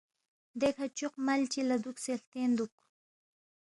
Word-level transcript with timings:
دیکھہ 0.59 0.85
چوق 0.97 1.13
مل 1.25 1.41
چی 1.51 1.61
لہ 1.67 1.77
دوکسے 1.83 2.11
ہلتین 2.15 2.49
دوک 2.57 2.73